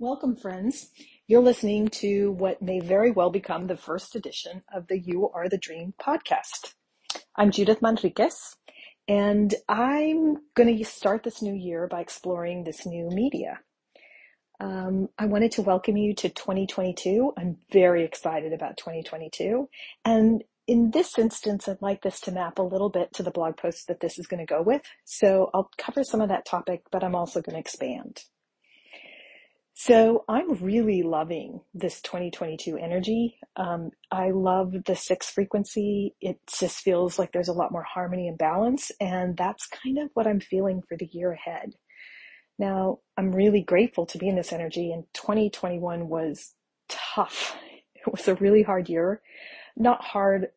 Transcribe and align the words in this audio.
Welcome, 0.00 0.34
friends. 0.34 0.88
You're 1.26 1.42
listening 1.42 1.88
to 1.88 2.32
what 2.32 2.62
may 2.62 2.80
very 2.80 3.10
well 3.10 3.28
become 3.28 3.66
the 3.66 3.76
first 3.76 4.16
edition 4.16 4.62
of 4.74 4.86
the 4.86 4.98
You 4.98 5.28
Are 5.28 5.46
the 5.46 5.58
Dream 5.58 5.92
podcast. 6.00 6.72
I'm 7.36 7.50
Judith 7.50 7.82
Manriquez, 7.82 8.56
and 9.06 9.54
I'm 9.68 10.38
going 10.54 10.74
to 10.74 10.84
start 10.86 11.22
this 11.22 11.42
new 11.42 11.52
year 11.52 11.86
by 11.86 12.00
exploring 12.00 12.64
this 12.64 12.86
new 12.86 13.10
media. 13.10 13.60
Um, 14.58 15.10
I 15.18 15.26
wanted 15.26 15.52
to 15.52 15.62
welcome 15.62 15.98
you 15.98 16.14
to 16.14 16.30
2022. 16.30 17.34
I'm 17.36 17.58
very 17.70 18.02
excited 18.02 18.54
about 18.54 18.78
2022. 18.78 19.68
And 20.06 20.42
in 20.66 20.92
this 20.92 21.18
instance, 21.18 21.68
I'd 21.68 21.82
like 21.82 22.00
this 22.00 22.20
to 22.20 22.32
map 22.32 22.58
a 22.58 22.62
little 22.62 22.88
bit 22.88 23.12
to 23.16 23.22
the 23.22 23.30
blog 23.30 23.58
post 23.58 23.86
that 23.88 24.00
this 24.00 24.18
is 24.18 24.26
going 24.26 24.40
to 24.40 24.50
go 24.50 24.62
with. 24.62 24.80
So 25.04 25.50
I'll 25.52 25.70
cover 25.76 26.04
some 26.04 26.22
of 26.22 26.30
that 26.30 26.46
topic, 26.46 26.84
but 26.90 27.04
I'm 27.04 27.14
also 27.14 27.42
going 27.42 27.56
to 27.56 27.60
expand. 27.60 28.22
So 29.82 30.26
I'm 30.28 30.52
really 30.56 31.02
loving 31.02 31.62
this 31.72 32.02
2022 32.02 32.76
energy. 32.76 33.38
Um, 33.56 33.92
I 34.12 34.28
love 34.28 34.74
the 34.84 34.94
six 34.94 35.30
frequency. 35.30 36.14
It 36.20 36.38
just 36.58 36.80
feels 36.80 37.18
like 37.18 37.32
there's 37.32 37.48
a 37.48 37.54
lot 37.54 37.72
more 37.72 37.82
harmony 37.82 38.28
and 38.28 38.36
balance. 38.36 38.92
And 39.00 39.38
that's 39.38 39.66
kind 39.68 39.96
of 39.96 40.10
what 40.12 40.26
I'm 40.26 40.38
feeling 40.38 40.82
for 40.86 40.98
the 40.98 41.08
year 41.10 41.32
ahead. 41.32 41.72
Now, 42.58 42.98
I'm 43.16 43.32
really 43.32 43.62
grateful 43.62 44.04
to 44.04 44.18
be 44.18 44.28
in 44.28 44.36
this 44.36 44.52
energy 44.52 44.92
and 44.92 45.04
2021 45.14 46.10
was 46.10 46.52
tough. 46.90 47.56
It 47.94 48.12
was 48.12 48.28
a 48.28 48.34
really 48.34 48.62
hard 48.62 48.90
year. 48.90 49.22
Not 49.78 50.04
hard 50.04 50.48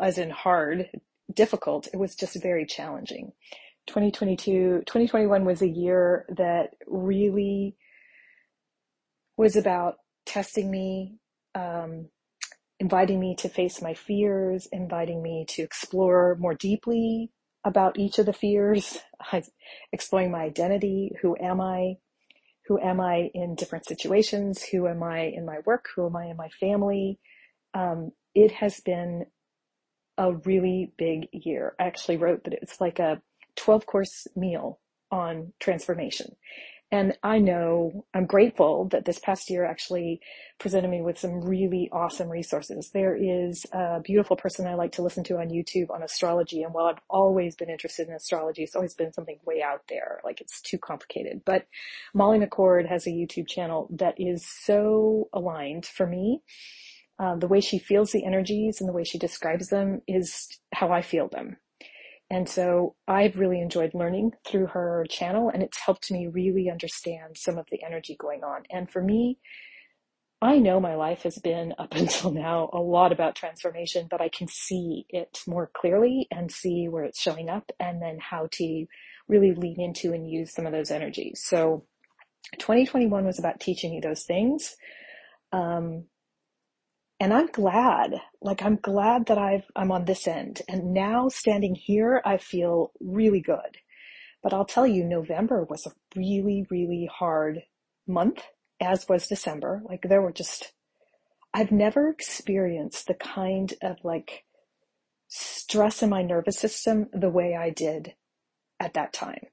as 0.00 0.16
in 0.16 0.30
hard, 0.30 0.88
difficult. 1.30 1.88
It 1.92 1.98
was 1.98 2.16
just 2.16 2.42
very 2.42 2.64
challenging. 2.64 3.32
2022, 3.88 4.84
2021 4.86 5.44
was 5.44 5.60
a 5.60 5.68
year 5.68 6.24
that 6.34 6.70
really 6.86 7.76
was 9.36 9.56
about 9.56 9.96
testing 10.26 10.70
me, 10.70 11.18
um, 11.54 12.08
inviting 12.80 13.20
me 13.20 13.34
to 13.36 13.48
face 13.48 13.82
my 13.82 13.94
fears, 13.94 14.68
inviting 14.72 15.22
me 15.22 15.44
to 15.48 15.62
explore 15.62 16.36
more 16.38 16.54
deeply 16.54 17.30
about 17.64 17.98
each 17.98 18.18
of 18.18 18.26
the 18.26 18.32
fears, 18.32 18.98
exploring 19.92 20.30
my 20.30 20.42
identity. 20.42 21.12
Who 21.22 21.36
am 21.40 21.60
I? 21.60 21.94
Who 22.66 22.80
am 22.80 23.00
I 23.00 23.30
in 23.34 23.54
different 23.54 23.86
situations? 23.86 24.62
Who 24.62 24.86
am 24.88 25.02
I 25.02 25.20
in 25.20 25.44
my 25.44 25.58
work? 25.66 25.86
Who 25.94 26.06
am 26.06 26.16
I 26.16 26.26
in 26.26 26.36
my 26.36 26.48
family? 26.60 27.18
Um, 27.74 28.12
it 28.34 28.52
has 28.52 28.80
been 28.80 29.26
a 30.16 30.32
really 30.32 30.92
big 30.96 31.28
year. 31.32 31.74
I 31.78 31.84
actually 31.84 32.16
wrote 32.16 32.44
that 32.44 32.54
it's 32.54 32.80
like 32.80 32.98
a 32.98 33.20
12 33.56 33.86
course 33.86 34.26
meal 34.36 34.80
on 35.10 35.52
transformation. 35.60 36.36
And 36.92 37.18
I 37.22 37.38
know 37.38 38.04
I'm 38.14 38.26
grateful 38.26 38.88
that 38.90 39.04
this 39.04 39.18
past 39.18 39.50
year 39.50 39.64
actually 39.64 40.20
presented 40.60 40.88
me 40.88 41.02
with 41.02 41.18
some 41.18 41.40
really 41.40 41.88
awesome 41.92 42.28
resources. 42.28 42.90
There 42.92 43.16
is 43.16 43.66
a 43.72 44.00
beautiful 44.00 44.36
person 44.36 44.66
I 44.66 44.74
like 44.74 44.92
to 44.92 45.02
listen 45.02 45.24
to 45.24 45.38
on 45.38 45.48
YouTube 45.48 45.90
on 45.90 46.02
astrology. 46.04 46.62
And 46.62 46.72
while 46.72 46.86
I've 46.86 47.02
always 47.10 47.56
been 47.56 47.70
interested 47.70 48.06
in 48.06 48.14
astrology, 48.14 48.62
it's 48.62 48.76
always 48.76 48.94
been 48.94 49.12
something 49.12 49.38
way 49.44 49.60
out 49.60 49.80
there. 49.88 50.20
Like 50.24 50.40
it's 50.40 50.60
too 50.60 50.78
complicated. 50.78 51.42
But 51.44 51.66
Molly 52.14 52.38
McCord 52.38 52.88
has 52.88 53.06
a 53.06 53.10
YouTube 53.10 53.48
channel 53.48 53.88
that 53.98 54.14
is 54.18 54.46
so 54.46 55.28
aligned 55.32 55.86
for 55.86 56.06
me. 56.06 56.42
Uh, 57.18 57.36
the 57.36 57.48
way 57.48 57.60
she 57.60 57.78
feels 57.78 58.12
the 58.12 58.24
energies 58.24 58.80
and 58.80 58.88
the 58.88 58.92
way 58.92 59.04
she 59.04 59.18
describes 59.18 59.68
them 59.68 60.00
is 60.06 60.48
how 60.72 60.90
I 60.90 61.02
feel 61.02 61.28
them. 61.28 61.56
And 62.34 62.48
so 62.48 62.96
I've 63.06 63.36
really 63.36 63.60
enjoyed 63.60 63.94
learning 63.94 64.32
through 64.44 64.66
her 64.66 65.06
channel 65.08 65.50
and 65.54 65.62
it's 65.62 65.78
helped 65.78 66.10
me 66.10 66.26
really 66.26 66.68
understand 66.68 67.36
some 67.36 67.58
of 67.58 67.66
the 67.70 67.84
energy 67.86 68.16
going 68.18 68.42
on. 68.42 68.64
And 68.72 68.90
for 68.90 69.00
me, 69.00 69.38
I 70.42 70.58
know 70.58 70.80
my 70.80 70.96
life 70.96 71.22
has 71.22 71.38
been 71.38 71.74
up 71.78 71.94
until 71.94 72.32
now 72.32 72.70
a 72.72 72.80
lot 72.80 73.12
about 73.12 73.36
transformation, 73.36 74.08
but 74.10 74.20
I 74.20 74.30
can 74.30 74.48
see 74.48 75.06
it 75.10 75.42
more 75.46 75.70
clearly 75.76 76.26
and 76.32 76.50
see 76.50 76.88
where 76.88 77.04
it's 77.04 77.20
showing 77.20 77.48
up 77.48 77.70
and 77.78 78.02
then 78.02 78.18
how 78.18 78.48
to 78.54 78.86
really 79.28 79.54
lean 79.54 79.80
into 79.80 80.12
and 80.12 80.28
use 80.28 80.52
some 80.52 80.66
of 80.66 80.72
those 80.72 80.90
energies. 80.90 81.40
So 81.46 81.86
2021 82.58 83.24
was 83.24 83.38
about 83.38 83.60
teaching 83.60 83.92
me 83.92 84.00
those 84.00 84.24
things. 84.24 84.74
Um, 85.52 86.06
and 87.24 87.32
I'm 87.32 87.46
glad, 87.46 88.20
like 88.42 88.62
I'm 88.62 88.76
glad 88.76 89.28
that 89.28 89.38
I've, 89.38 89.64
I'm 89.74 89.90
on 89.90 90.04
this 90.04 90.28
end. 90.28 90.60
And 90.68 90.92
now 90.92 91.30
standing 91.30 91.74
here, 91.74 92.20
I 92.22 92.36
feel 92.36 92.92
really 93.00 93.40
good. 93.40 93.78
But 94.42 94.52
I'll 94.52 94.66
tell 94.66 94.86
you, 94.86 95.04
November 95.04 95.64
was 95.64 95.86
a 95.86 95.92
really, 96.14 96.66
really 96.70 97.08
hard 97.10 97.62
month, 98.06 98.42
as 98.78 99.08
was 99.08 99.26
December. 99.26 99.80
Like 99.88 100.02
there 100.02 100.20
were 100.20 100.34
just, 100.34 100.74
I've 101.54 101.72
never 101.72 102.10
experienced 102.10 103.06
the 103.06 103.14
kind 103.14 103.72
of 103.82 103.96
like 104.04 104.44
stress 105.26 106.02
in 106.02 106.10
my 106.10 106.20
nervous 106.20 106.58
system 106.58 107.08
the 107.14 107.30
way 107.30 107.56
I 107.56 107.70
did 107.70 108.12
at 108.78 108.92
that 108.92 109.14
time. 109.14 109.46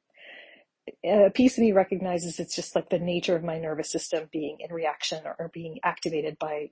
A 1.05 1.29
piece 1.29 1.57
of 1.57 1.61
me 1.61 1.71
recognizes 1.71 2.37
it's 2.37 2.53
just 2.53 2.75
like 2.75 2.89
the 2.89 2.99
nature 2.99 3.37
of 3.37 3.45
my 3.45 3.59
nervous 3.59 3.89
system 3.89 4.27
being 4.29 4.57
in 4.59 4.75
reaction 4.75 5.23
or 5.25 5.49
being 5.53 5.79
activated 5.85 6.37
by 6.37 6.71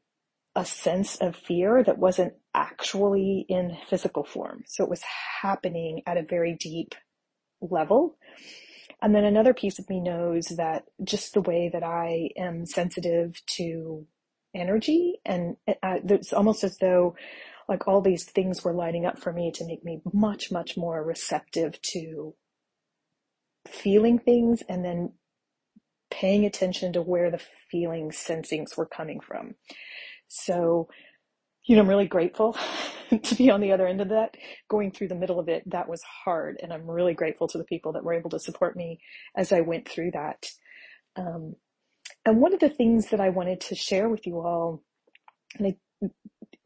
a 0.60 0.66
sense 0.66 1.16
of 1.18 1.38
fear 1.38 1.82
that 1.86 1.98
wasn't 1.98 2.34
actually 2.54 3.46
in 3.48 3.78
physical 3.90 4.26
form. 4.26 4.64
So 4.68 4.84
it 4.84 4.90
was 4.90 5.02
happening 5.42 6.02
at 6.06 6.18
a 6.18 6.24
very 6.24 6.54
deep 6.60 6.96
level. 7.62 8.18
And 9.02 9.16
then 9.16 9.24
another 9.24 9.54
piece 9.54 9.80
of 9.80 9.90
me 9.90 10.02
knows 10.02 10.48
that 10.58 10.84
just 11.02 11.34
the 11.34 11.42
way 11.42 11.70
that 11.72 11.84
I 11.84 12.32
am 12.38 12.66
sensitive 12.66 13.42
to 13.58 14.06
energy 14.54 15.22
and 15.26 15.56
uh, 15.68 16.00
it's 16.10 16.34
almost 16.34 16.64
as 16.66 16.78
though 16.80 17.16
like 17.70 17.88
all 17.88 18.02
these 18.02 18.26
things 18.26 18.64
were 18.64 18.74
lining 18.74 19.06
up 19.06 19.20
for 19.20 19.32
me 19.32 19.52
to 19.54 19.66
make 19.66 19.86
me 19.86 20.02
much, 20.12 20.52
much 20.52 20.76
more 20.76 21.04
receptive 21.04 21.80
to 21.84 22.34
feeling 23.68 24.20
things 24.20 24.64
and 24.68 24.84
then 24.84 25.14
paying 26.10 26.46
attention 26.46 26.92
to 26.94 27.02
where 27.02 27.32
the 27.32 27.40
feelings, 27.72 28.18
sensings 28.18 28.76
were 28.76 28.88
coming 28.88 29.20
from. 29.22 29.56
So, 30.30 30.90
you 31.66 31.78
know, 31.78 31.84
I'm 31.84 31.90
really 31.90 32.08
grateful 32.08 32.58
to 33.24 33.36
be 33.36 33.50
on 33.52 33.62
the 33.62 33.72
other 33.74 33.88
end 33.88 34.02
of 34.02 34.10
that. 34.10 34.36
Going 34.70 34.92
through 34.92 35.10
the 35.10 35.16
middle 35.16 35.40
of 35.40 35.50
it, 35.50 35.64
that 35.72 35.90
was 35.90 36.04
hard. 36.04 36.60
And 36.64 36.74
I'm 36.74 36.90
really 36.90 37.16
grateful 37.16 37.48
to 37.50 37.60
the 37.60 37.66
people 37.66 37.94
that 37.94 38.04
were 38.06 38.14
able 38.14 38.32
to 38.32 38.40
support 38.40 38.76
me 38.78 39.00
as 39.38 39.52
I 39.54 39.62
went 39.62 39.90
through 39.90 40.12
that. 40.14 40.48
Um, 41.18 41.56
and 42.26 42.42
one 42.42 42.54
of 42.54 42.62
the 42.62 42.70
things 42.70 43.10
that 43.10 43.22
I 43.22 43.30
wanted 43.30 43.62
to 43.62 43.76
share 43.76 44.10
with 44.10 44.28
you 44.28 44.40
all, 44.42 44.84
and 45.58 45.68
I 45.68 45.78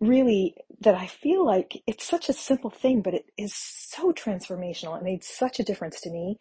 really, 0.01 0.55
that 0.81 0.95
I 0.95 1.07
feel 1.07 1.45
like 1.45 1.81
it's 1.87 2.05
such 2.05 2.29
a 2.29 2.33
simple 2.33 2.71
thing, 2.71 3.01
but 3.01 3.13
it 3.15 3.25
is 3.37 3.53
so 3.55 4.11
transformational. 4.13 4.97
It 4.97 5.03
made 5.03 5.23
such 5.23 5.59
a 5.59 5.63
difference 5.63 6.01
to 6.01 6.11
me. 6.11 6.37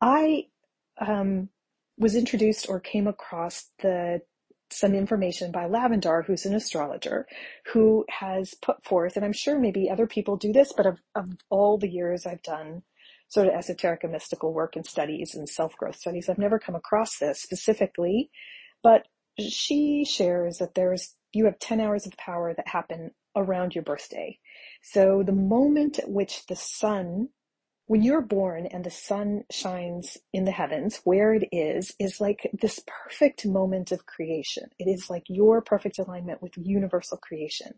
I, 0.00 0.44
um, 1.00 1.50
was 1.98 2.16
introduced 2.16 2.68
or 2.68 2.80
came 2.80 3.06
across 3.08 3.70
the 3.82 4.20
some 4.70 4.94
information 4.94 5.52
by 5.52 5.66
Lavendar, 5.66 6.24
who's 6.24 6.44
an 6.46 6.54
astrologer, 6.54 7.26
who 7.72 8.04
has 8.08 8.54
put 8.54 8.84
forth, 8.84 9.16
and 9.16 9.24
I'm 9.24 9.32
sure 9.32 9.58
maybe 9.58 9.88
other 9.90 10.06
people 10.06 10.36
do 10.36 10.52
this, 10.52 10.72
but 10.76 10.86
of, 10.86 10.98
of 11.14 11.30
all 11.50 11.78
the 11.78 11.88
years 11.88 12.26
I've 12.26 12.42
done 12.42 12.82
sort 13.28 13.48
of 13.48 13.54
esoteric 13.54 14.04
and 14.04 14.12
mystical 14.12 14.52
work 14.52 14.76
and 14.76 14.86
studies 14.86 15.34
and 15.34 15.48
self-growth 15.48 15.96
studies, 15.96 16.28
I've 16.28 16.38
never 16.38 16.58
come 16.58 16.74
across 16.74 17.18
this 17.18 17.40
specifically, 17.40 18.30
but 18.82 19.06
she 19.38 20.04
shares 20.04 20.58
that 20.58 20.74
there's, 20.74 21.14
you 21.32 21.44
have 21.46 21.58
10 21.58 21.80
hours 21.80 22.06
of 22.06 22.16
power 22.16 22.54
that 22.54 22.68
happen 22.68 23.10
around 23.34 23.74
your 23.74 23.84
birthday. 23.84 24.38
So 24.82 25.22
the 25.24 25.32
moment 25.32 25.98
at 25.98 26.08
which 26.08 26.46
the 26.46 26.56
sun 26.56 27.28
when 27.86 28.02
you're 28.02 28.22
born 28.22 28.66
and 28.66 28.84
the 28.84 28.90
sun 28.90 29.44
shines 29.50 30.18
in 30.32 30.44
the 30.44 30.50
heavens, 30.50 31.00
where 31.04 31.34
it 31.34 31.48
is, 31.52 31.94
is 31.98 32.20
like 32.20 32.50
this 32.52 32.80
perfect 32.86 33.46
moment 33.46 33.92
of 33.92 34.06
creation. 34.06 34.64
It 34.78 34.88
is 34.88 35.08
like 35.08 35.24
your 35.28 35.62
perfect 35.62 35.98
alignment 35.98 36.42
with 36.42 36.52
universal 36.56 37.16
creation. 37.16 37.74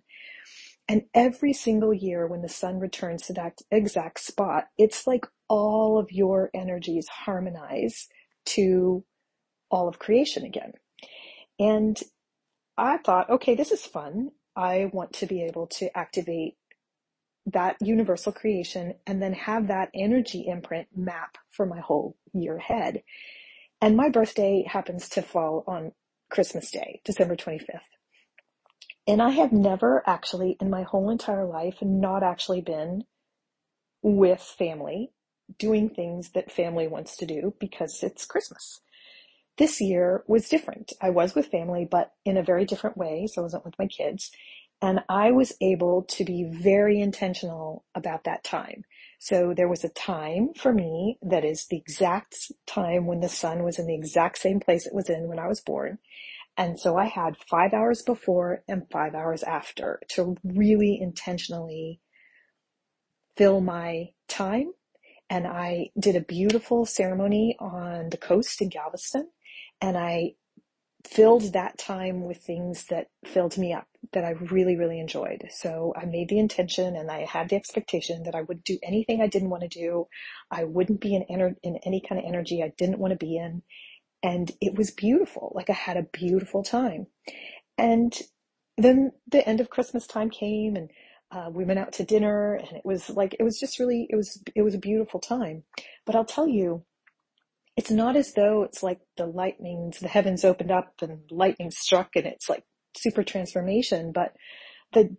And 0.88 1.03
every 1.15 1.53
single 1.53 1.93
year 1.93 2.27
when 2.27 2.41
the 2.41 2.49
sun 2.49 2.81
returns 2.81 3.23
to 3.27 3.35
that 3.35 3.59
exact 3.71 4.21
spot, 4.21 4.65
it's 4.79 5.06
like 5.06 5.27
all 5.49 5.99
of 5.99 6.11
your 6.11 6.50
energies 6.55 7.06
harmonize 7.09 8.09
to 8.47 9.05
all 9.71 9.88
of 9.88 9.99
creation 9.99 10.44
again. 10.44 10.73
And 11.59 12.00
I 12.79 12.99
thought, 12.99 13.29
okay, 13.29 13.55
this 13.55 13.73
is 13.73 13.85
fun. 13.85 14.31
I 14.56 14.91
want 14.93 15.12
to 15.15 15.27
be 15.27 15.43
able 15.43 15.67
to 15.67 15.97
activate 15.97 16.55
that 17.53 17.77
universal 17.81 18.33
creation 18.33 18.95
and 19.06 19.23
then 19.23 19.35
have 19.35 19.69
that 19.69 19.91
energy 19.95 20.47
imprint 20.49 20.89
map 20.97 21.39
for 21.50 21.67
my 21.67 21.81
whole 21.81 22.17
year 22.35 22.56
ahead. 22.59 23.03
And 23.83 23.97
my 23.97 24.11
birthday 24.11 24.65
happens 24.69 25.09
to 25.11 25.23
fall 25.23 25.65
on 25.69 25.93
Christmas 26.31 26.71
Day, 26.71 27.00
December 27.05 27.37
25th. 27.37 27.81
And 29.09 29.23
I 29.23 29.31
have 29.31 29.53
never 29.53 30.03
actually 30.06 30.56
in 30.61 30.71
my 30.71 30.83
whole 30.85 31.11
entire 31.11 31.47
life 31.47 31.77
not 31.83 32.23
actually 32.25 32.62
been 32.62 33.05
with 34.03 34.41
family 34.41 35.12
doing 35.59 35.91
things 35.91 36.31
that 36.33 36.53
family 36.53 36.89
wants 36.89 37.17
to 37.19 37.27
do 37.27 37.55
because 37.61 38.03
it's 38.03 38.27
Christmas. 38.27 38.81
this 39.59 39.81
year 39.81 40.25
was 40.29 40.49
different. 40.50 40.93
I 41.03 41.11
was 41.11 41.37
with 41.37 41.49
family, 41.49 41.87
but 41.91 42.12
in 42.27 42.39
a 42.39 42.45
very 42.45 42.67
different 42.67 42.99
way. 42.99 43.29
So 43.29 43.43
I 43.43 43.45
wasn't 43.45 43.67
with 43.67 43.79
my 43.79 43.89
kids. 43.89 44.33
And 44.81 45.01
I 45.09 45.33
was 45.33 45.53
able 45.61 46.05
to 46.05 46.25
be 46.25 46.45
very 46.45 47.01
intentional 47.01 47.85
about 47.95 48.25
that 48.25 48.45
time. 48.45 48.85
So 49.19 49.53
there 49.57 49.69
was 49.69 49.83
a 49.83 49.89
time 49.89 50.51
for 50.55 50.73
me 50.73 51.19
that 51.23 51.45
is 51.45 51.67
the 51.67 51.77
exact 51.77 52.53
time 52.67 53.07
when 53.07 53.21
the 53.21 53.29
sun 53.29 53.65
was 53.65 53.79
in 53.79 53.87
the 53.87 53.95
exact 53.95 54.39
same 54.39 54.61
place 54.61 54.87
it 54.87 54.95
was 54.95 55.11
in 55.11 55.29
when 55.29 55.41
I 55.41 55.49
was 55.49 55.61
born. 55.61 55.99
And 56.57 56.79
so 56.79 56.97
I 56.97 57.07
had 57.07 57.37
five 57.51 57.73
hours 57.73 58.03
before 58.03 58.63
and 58.69 58.89
five 58.91 59.15
hours 59.15 59.43
after 59.43 60.01
to 60.11 60.37
really 60.45 60.99
intentionally 61.01 62.01
fill 63.37 63.61
my 63.61 64.11
time. 64.29 64.73
And 65.31 65.47
I 65.47 65.91
did 65.99 66.17
a 66.17 66.21
beautiful 66.21 66.87
ceremony 66.87 67.57
on 67.59 68.11
the 68.11 68.17
coast 68.17 68.63
in 68.63 68.69
Galveston 68.69 69.29
and 69.81 69.97
I 69.97 70.35
filled 71.06 71.53
that 71.53 71.79
time 71.79 72.25
with 72.25 72.39
things 72.39 72.87
that 72.87 73.09
filled 73.25 73.56
me 73.56 73.73
up 73.73 73.87
that 74.12 74.25
I 74.25 74.31
really, 74.31 74.77
really 74.77 74.99
enjoyed. 74.99 75.49
So 75.50 75.95
I 75.97 76.05
made 76.05 76.29
the 76.29 76.39
intention 76.39 76.97
and 76.97 77.11
I 77.11 77.25
had 77.25 77.49
the 77.49 77.56
expectation 77.56 78.25
that 78.25 78.35
I 78.35 78.43
would 78.43 78.65
do 78.65 78.79
anything 78.83 79.21
I 79.21 79.29
didn't 79.29 79.50
want 79.50 79.62
to 79.62 79.69
do. 79.69 80.09
I 80.50 80.65
wouldn't 80.65 81.00
be 81.00 81.15
in, 81.15 81.25
ener- 81.31 81.56
in 81.62 81.79
any 81.85 82.03
kind 82.06 82.19
of 82.21 82.27
energy 82.27 82.62
I 82.62 82.73
didn't 82.77 82.99
want 82.99 83.12
to 83.12 83.17
be 83.25 83.37
in. 83.37 83.62
And 84.23 84.50
it 84.61 84.77
was 84.77 84.91
beautiful. 84.91 85.53
Like 85.55 85.71
I 85.71 85.75
had 85.75 85.97
a 85.97 86.06
beautiful 86.12 86.65
time. 86.65 87.06
And 87.77 88.12
then 88.77 89.12
the 89.31 89.49
end 89.49 89.61
of 89.61 89.71
Christmas 89.71 90.06
time 90.06 90.31
came 90.31 90.75
and 90.75 90.91
uh, 91.31 91.50
we 91.53 91.65
went 91.65 91.79
out 91.79 91.93
to 91.93 92.05
dinner 92.05 92.55
and 92.55 92.79
it 92.79 92.85
was 92.85 93.11
like, 93.11 93.37
it 93.39 93.43
was 93.43 93.61
just 93.61 93.79
really, 93.79 94.06
it 94.11 94.17
was, 94.17 94.43
it 94.55 94.62
was 94.62 94.75
a 94.75 94.79
beautiful 94.79 95.21
time. 95.21 95.62
But 96.06 96.17
I'll 96.17 96.25
tell 96.25 96.49
you, 96.49 96.85
it's 97.79 97.93
not 97.93 98.17
as 98.17 98.33
though 98.33 98.65
it's 98.65 98.83
like 98.83 98.99
the 99.17 99.27
lightnings, 99.27 100.01
the 100.01 100.09
heavens 100.09 100.45
opened 100.45 100.73
up 100.73 100.95
and 101.01 101.21
lightning 101.31 101.71
struck 101.71 102.17
and 102.17 102.27
it's 102.27 102.49
like 102.49 102.65
super 102.97 103.23
transformation, 103.23 104.11
but 104.11 104.33
the 104.95 105.17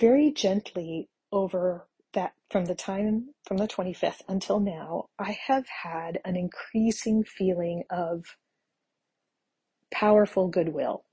very 0.00 0.32
gently 0.32 1.08
over 1.30 1.86
that 2.14 2.32
from 2.50 2.64
the 2.64 2.74
time 2.74 3.28
from 3.46 3.58
the 3.58 3.68
25th 3.68 4.22
until 4.28 4.58
now, 4.58 5.04
I 5.20 5.38
have 5.46 5.66
had 5.84 6.18
an 6.24 6.34
increasing 6.34 7.22
feeling 7.22 7.84
of 7.90 8.24
powerful 9.92 10.48
goodwill. 10.48 11.04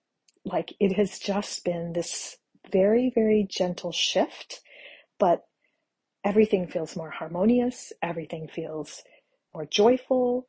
Like 0.46 0.74
it 0.80 0.96
has 0.96 1.20
just 1.20 1.64
been 1.64 1.94
this 1.94 2.38
very, 2.72 3.12
very 3.14 3.46
gentle 3.48 3.92
shift, 3.92 4.62
but 5.20 5.46
everything 6.24 6.68
feels 6.68 6.96
more 6.96 7.12
harmonious. 7.12 7.94
Everything 8.02 8.48
feels 8.48 9.04
more 9.54 9.68
joyful 9.68 10.48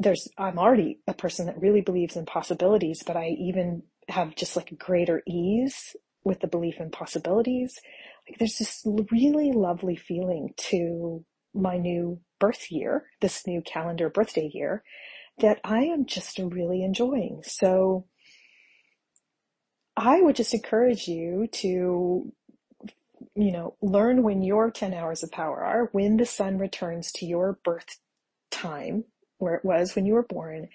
there's, 0.00 0.28
I'm 0.38 0.58
already 0.58 0.98
a 1.06 1.12
person 1.12 1.46
that 1.46 1.60
really 1.60 1.82
believes 1.82 2.16
in 2.16 2.24
possibilities, 2.24 3.02
but 3.06 3.16
I 3.16 3.28
even 3.38 3.82
have 4.08 4.34
just 4.34 4.56
like 4.56 4.72
a 4.72 4.76
greater 4.76 5.22
ease 5.28 5.94
with 6.24 6.40
the 6.40 6.48
belief 6.48 6.80
in 6.80 6.90
possibilities. 6.90 7.78
Like 8.28 8.38
there's 8.38 8.56
this 8.56 8.82
really 9.12 9.52
lovely 9.52 9.96
feeling 9.96 10.54
to 10.56 11.24
my 11.54 11.76
new 11.76 12.18
birth 12.38 12.70
year, 12.70 13.04
this 13.20 13.46
new 13.46 13.60
calendar 13.60 14.08
birthday 14.08 14.50
year 14.52 14.82
that 15.38 15.60
I 15.64 15.80
am 15.80 16.06
just 16.06 16.38
really 16.38 16.82
enjoying. 16.82 17.42
So 17.44 18.06
I 19.98 20.22
would 20.22 20.36
just 20.36 20.54
encourage 20.54 21.08
you 21.08 21.46
to, 21.52 22.32
you 23.34 23.52
know, 23.52 23.76
learn 23.82 24.22
when 24.22 24.42
your 24.42 24.70
10 24.70 24.94
hours 24.94 25.22
of 25.22 25.30
power 25.30 25.62
are, 25.62 25.90
when 25.92 26.16
the 26.16 26.26
sun 26.26 26.56
returns 26.56 27.12
to 27.12 27.26
your 27.26 27.58
birth 27.64 27.98
time 28.50 29.04
where 29.40 29.54
it 29.54 29.64
was 29.64 29.94
when 29.94 30.06
you 30.06 30.14
were 30.14 30.22
born 30.22 30.68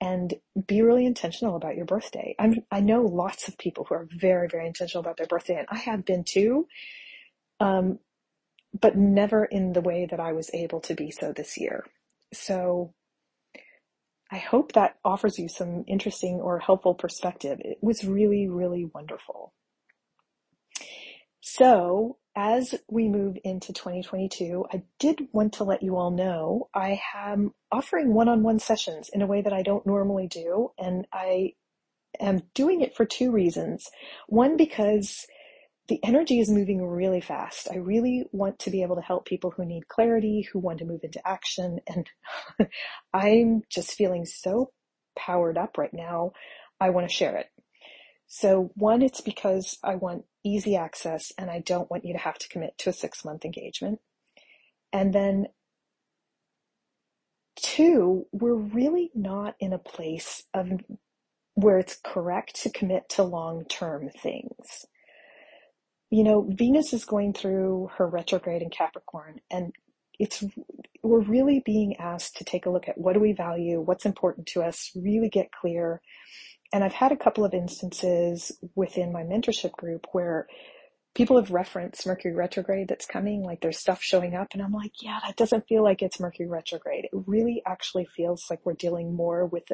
and 0.00 0.34
be 0.66 0.82
really 0.82 1.04
intentional 1.06 1.56
about 1.56 1.76
your 1.76 1.84
birthday. 1.84 2.34
I'm, 2.38 2.54
I 2.70 2.80
know 2.80 3.02
lots 3.02 3.48
of 3.48 3.58
people 3.58 3.84
who 3.84 3.94
are 3.94 4.08
very, 4.10 4.48
very 4.48 4.66
intentional 4.66 5.00
about 5.00 5.18
their 5.18 5.26
birthday 5.26 5.56
and 5.56 5.66
I 5.70 5.78
have 5.78 6.04
been 6.04 6.24
too. 6.24 6.66
Um, 7.60 7.98
but 8.78 8.96
never 8.96 9.44
in 9.44 9.72
the 9.72 9.80
way 9.80 10.06
that 10.10 10.20
I 10.20 10.32
was 10.32 10.50
able 10.54 10.80
to 10.82 10.94
be 10.94 11.10
so 11.10 11.32
this 11.32 11.58
year. 11.58 11.84
So 12.32 12.94
I 14.30 14.38
hope 14.38 14.72
that 14.72 14.96
offers 15.04 15.38
you 15.38 15.48
some 15.48 15.84
interesting 15.88 16.36
or 16.40 16.60
helpful 16.60 16.94
perspective. 16.94 17.58
It 17.64 17.78
was 17.82 18.04
really, 18.04 18.48
really 18.48 18.88
wonderful. 18.94 19.52
So 21.40 22.18
as 22.36 22.74
we 22.88 23.08
move 23.08 23.36
into 23.44 23.72
2022, 23.72 24.66
I 24.72 24.82
did 24.98 25.28
want 25.32 25.54
to 25.54 25.64
let 25.64 25.82
you 25.82 25.96
all 25.96 26.10
know 26.10 26.68
I 26.72 27.00
am 27.14 27.52
offering 27.72 28.14
one-on-one 28.14 28.60
sessions 28.60 29.10
in 29.12 29.22
a 29.22 29.26
way 29.26 29.42
that 29.42 29.52
I 29.52 29.62
don't 29.62 29.86
normally 29.86 30.28
do. 30.28 30.70
And 30.78 31.06
I 31.12 31.54
am 32.20 32.42
doing 32.54 32.82
it 32.82 32.96
for 32.96 33.04
two 33.04 33.32
reasons. 33.32 33.88
One, 34.28 34.56
because 34.56 35.26
the 35.88 36.02
energy 36.04 36.38
is 36.38 36.48
moving 36.48 36.86
really 36.86 37.20
fast. 37.20 37.66
I 37.70 37.76
really 37.76 38.24
want 38.30 38.60
to 38.60 38.70
be 38.70 38.82
able 38.82 38.94
to 38.94 39.02
help 39.02 39.26
people 39.26 39.50
who 39.50 39.64
need 39.64 39.88
clarity, 39.88 40.46
who 40.52 40.60
want 40.60 40.78
to 40.78 40.84
move 40.84 41.00
into 41.02 41.26
action. 41.26 41.80
And 41.88 42.08
I'm 43.12 43.62
just 43.68 43.94
feeling 43.94 44.24
so 44.24 44.70
powered 45.16 45.58
up 45.58 45.76
right 45.76 45.92
now. 45.92 46.32
I 46.80 46.90
want 46.90 47.08
to 47.08 47.14
share 47.14 47.36
it. 47.36 47.46
So 48.28 48.70
one, 48.76 49.02
it's 49.02 49.20
because 49.20 49.78
I 49.82 49.96
want 49.96 50.24
easy 50.44 50.76
access 50.76 51.32
and 51.38 51.50
I 51.50 51.60
don't 51.60 51.90
want 51.90 52.04
you 52.04 52.12
to 52.12 52.18
have 52.18 52.38
to 52.38 52.48
commit 52.48 52.78
to 52.78 52.90
a 52.90 52.92
six 52.94 53.24
month 53.24 53.44
engagement. 53.44 54.00
And 54.92 55.12
then 55.12 55.46
two, 57.56 58.26
we're 58.32 58.54
really 58.54 59.10
not 59.14 59.54
in 59.60 59.72
a 59.72 59.78
place 59.78 60.44
of 60.54 60.70
where 61.54 61.78
it's 61.78 61.98
correct 62.02 62.62
to 62.62 62.70
commit 62.70 63.08
to 63.10 63.22
long 63.22 63.64
term 63.64 64.08
things. 64.08 64.86
You 66.10 66.24
know, 66.24 66.48
Venus 66.50 66.92
is 66.92 67.04
going 67.04 67.34
through 67.34 67.90
her 67.98 68.06
retrograde 68.06 68.62
in 68.62 68.70
Capricorn 68.70 69.40
and 69.50 69.72
it's, 70.18 70.44
we're 71.02 71.20
really 71.20 71.62
being 71.64 71.96
asked 71.96 72.36
to 72.36 72.44
take 72.44 72.66
a 72.66 72.70
look 72.70 72.88
at 72.88 72.98
what 72.98 73.14
do 73.14 73.20
we 73.20 73.32
value, 73.32 73.80
what's 73.80 74.04
important 74.04 74.46
to 74.48 74.62
us, 74.62 74.90
really 74.94 75.30
get 75.30 75.50
clear 75.50 76.02
and 76.72 76.84
I've 76.84 76.92
had 76.92 77.12
a 77.12 77.16
couple 77.16 77.44
of 77.44 77.54
instances 77.54 78.52
within 78.74 79.12
my 79.12 79.22
mentorship 79.22 79.72
group 79.72 80.06
where 80.12 80.46
people 81.14 81.36
have 81.36 81.50
referenced 81.50 82.06
Mercury 82.06 82.34
retrograde 82.34 82.86
that's 82.86 83.06
coming, 83.06 83.42
like 83.42 83.60
there's 83.60 83.80
stuff 83.80 84.00
showing 84.00 84.34
up 84.34 84.48
and 84.52 84.62
I'm 84.62 84.72
like, 84.72 84.92
yeah, 85.02 85.18
that 85.26 85.36
doesn't 85.36 85.66
feel 85.68 85.82
like 85.82 86.02
it's 86.02 86.20
Mercury 86.20 86.48
retrograde. 86.48 87.06
It 87.06 87.22
really 87.26 87.62
actually 87.66 88.06
feels 88.16 88.44
like 88.48 88.60
we're 88.64 88.74
dealing 88.74 89.16
more 89.16 89.46
with 89.46 89.64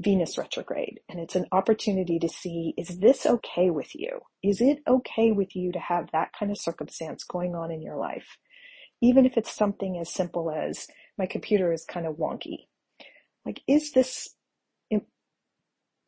Venus 0.00 0.36
retrograde 0.36 0.98
and 1.08 1.20
it's 1.20 1.36
an 1.36 1.46
opportunity 1.52 2.18
to 2.18 2.28
see, 2.28 2.74
is 2.76 2.98
this 2.98 3.24
okay 3.24 3.70
with 3.70 3.94
you? 3.94 4.20
Is 4.42 4.60
it 4.60 4.80
okay 4.88 5.30
with 5.30 5.54
you 5.54 5.70
to 5.72 5.78
have 5.78 6.10
that 6.12 6.32
kind 6.36 6.50
of 6.50 6.58
circumstance 6.58 7.22
going 7.22 7.54
on 7.54 7.70
in 7.70 7.82
your 7.82 7.96
life? 7.96 8.26
Even 9.00 9.24
if 9.24 9.36
it's 9.36 9.54
something 9.54 9.96
as 9.98 10.12
simple 10.12 10.50
as 10.50 10.88
my 11.16 11.26
computer 11.26 11.72
is 11.72 11.84
kind 11.84 12.06
of 12.06 12.16
wonky. 12.16 12.66
Like, 13.46 13.62
is 13.68 13.92
this 13.92 14.28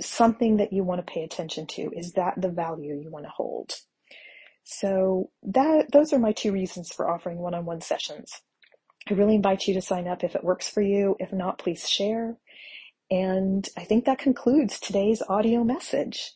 something 0.06 0.56
that 0.58 0.72
you 0.72 0.84
want 0.84 1.04
to 1.04 1.12
pay 1.12 1.22
attention 1.22 1.66
to? 1.68 1.90
Is 1.96 2.12
that 2.12 2.34
the 2.36 2.48
value 2.48 3.00
you 3.00 3.10
want 3.10 3.24
to 3.24 3.30
hold? 3.30 3.72
So 4.64 5.30
that, 5.42 5.90
those 5.92 6.12
are 6.12 6.18
my 6.18 6.32
two 6.32 6.52
reasons 6.52 6.92
for 6.92 7.10
offering 7.10 7.38
one-on-one 7.38 7.80
sessions. 7.80 8.30
I 9.10 9.14
really 9.14 9.34
invite 9.34 9.66
you 9.66 9.74
to 9.74 9.82
sign 9.82 10.06
up 10.06 10.22
if 10.22 10.36
it 10.36 10.44
works 10.44 10.68
for 10.68 10.80
you. 10.80 11.16
If 11.18 11.32
not, 11.32 11.58
please 11.58 11.88
share. 11.88 12.36
And 13.10 13.68
I 13.76 13.84
think 13.84 14.04
that 14.04 14.18
concludes 14.18 14.78
today's 14.78 15.22
audio 15.28 15.64
message. 15.64 16.32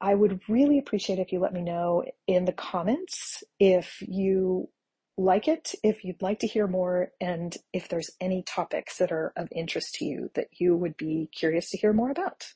I 0.00 0.14
would 0.14 0.40
really 0.48 0.78
appreciate 0.78 1.18
if 1.18 1.32
you 1.32 1.38
let 1.38 1.52
me 1.52 1.62
know 1.62 2.04
in 2.26 2.44
the 2.44 2.52
comments 2.52 3.44
if 3.60 3.98
you 4.00 4.68
like 5.16 5.46
it, 5.46 5.74
if 5.84 6.04
you'd 6.04 6.22
like 6.22 6.40
to 6.40 6.46
hear 6.46 6.66
more, 6.66 7.12
and 7.20 7.56
if 7.72 7.88
there's 7.88 8.10
any 8.20 8.42
topics 8.42 8.96
that 8.96 9.12
are 9.12 9.32
of 9.36 9.48
interest 9.54 9.94
to 9.96 10.04
you 10.04 10.30
that 10.34 10.48
you 10.52 10.74
would 10.74 10.96
be 10.96 11.28
curious 11.32 11.70
to 11.70 11.78
hear 11.78 11.92
more 11.92 12.10
about. 12.10 12.46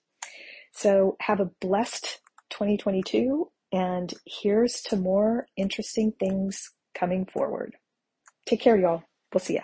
So 0.76 1.16
have 1.21 1.40
a 1.40 1.50
blessed 1.62 2.21
2022 2.50 3.50
and 3.73 4.12
here's 4.26 4.83
to 4.83 4.97
more 4.97 5.47
interesting 5.56 6.12
things 6.21 6.71
coming 6.95 7.25
forward. 7.25 7.76
Take 8.45 8.61
care, 8.61 8.76
y'all. 8.76 9.02
We'll 9.33 9.40
see 9.40 9.54
ya. 9.54 9.62